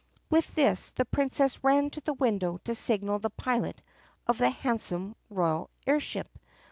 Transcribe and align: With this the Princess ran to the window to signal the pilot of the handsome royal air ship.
With 0.31 0.55
this 0.55 0.89
the 0.89 1.05
Princess 1.05 1.63
ran 1.63 1.91
to 1.91 2.01
the 2.01 2.15
window 2.15 2.57
to 2.63 2.73
signal 2.73 3.19
the 3.19 3.29
pilot 3.29 3.83
of 4.25 4.39
the 4.39 4.49
handsome 4.49 5.15
royal 5.29 5.69
air 5.85 5.99
ship. 5.99 6.39